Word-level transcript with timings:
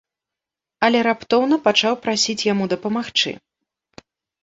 Але 0.87 0.99
раптоўна 1.09 1.55
пачаў 1.69 2.01
прасіць 2.07 2.39
яму 2.53 2.71
дапамагчы. 2.75 3.39